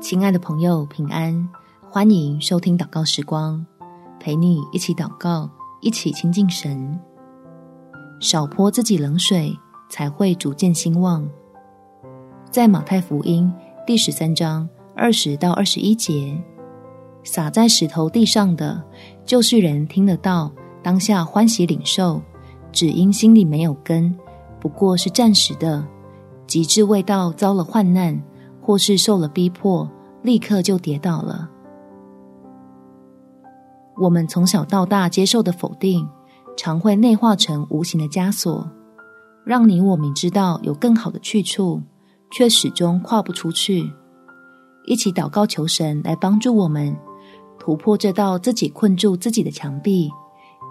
[0.00, 1.46] 亲爱的朋友，平安！
[1.90, 3.64] 欢迎收听祷告时光，
[4.18, 5.48] 陪你一起祷告，
[5.82, 6.98] 一起亲近神。
[8.18, 9.54] 少泼自己冷水，
[9.90, 11.28] 才会逐渐兴旺。
[12.50, 13.52] 在马太福音
[13.86, 14.66] 第十三章
[14.96, 16.34] 二十到二十一节，
[17.22, 18.82] 撒在石头地上的，
[19.26, 20.50] 就是人听得到，
[20.82, 22.22] 当下欢喜领受，
[22.72, 24.18] 只因心里没有根，
[24.58, 25.86] 不过是暂时的，
[26.46, 28.18] 及至未到遭了患难。
[28.62, 29.90] 或是受了逼迫，
[30.22, 31.48] 立刻就跌倒了。
[34.00, 36.08] 我们从小到大接受的否定，
[36.56, 38.70] 常会内化成无形的枷锁，
[39.44, 41.82] 让你我明知道有更好的去处，
[42.30, 43.90] 却始终跨不出去。
[44.86, 46.96] 一起祷告，求神来帮助我们
[47.58, 50.10] 突破这道自己困住自己的墙壁，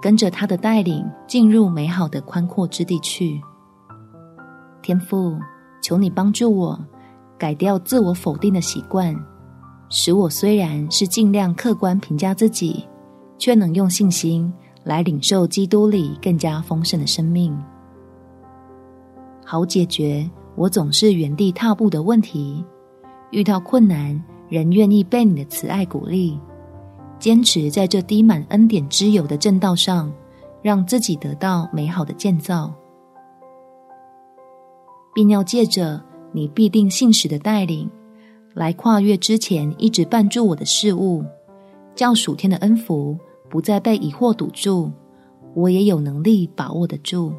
[0.01, 3.39] 跟着他的带领，进入美好的宽阔之地去。
[4.81, 5.37] 天父，
[5.81, 6.79] 求你帮助我。
[7.37, 9.15] 改掉自我否定的习惯，
[9.89, 12.87] 使我虽然是尽量客观评价自己，
[13.37, 14.51] 却能用信心
[14.83, 17.57] 来领受基督里更加丰盛的生命，
[19.43, 22.63] 好解决我总是原地踏步的问题。
[23.31, 26.39] 遇到困难，仍愿意被你的慈爱鼓励，
[27.19, 30.11] 坚持在这滴满恩典之油的正道上，
[30.61, 32.73] 让自己得到美好的建造，
[35.13, 35.99] 并要借着。
[36.31, 37.89] 你必定信实的带领，
[38.53, 41.23] 来跨越之前一直绊住我的事物，
[41.95, 43.17] 叫属天的恩福
[43.49, 44.91] 不再被疑惑堵住，
[45.53, 47.31] 我也有能力把握得住。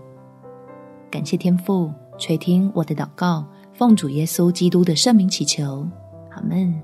[1.10, 5.86] 感谢天父垂听我的祷告，奉主耶稣基督的圣名祈求，
[6.30, 6.74] 阿门。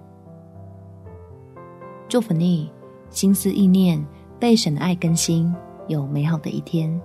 [2.08, 2.70] 祝福你，
[3.10, 4.04] 心思意念
[4.38, 5.54] 被神的爱更新，
[5.88, 7.00] 有美好的一天。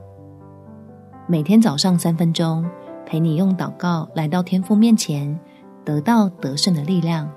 [1.27, 2.66] 每天早上三分钟。
[3.03, 5.38] 陪你用祷告来到天父面前，
[5.83, 7.29] 得到得胜的力量。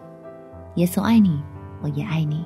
[0.77, 1.43] 耶稣爱你，
[1.83, 2.45] 我也爱你。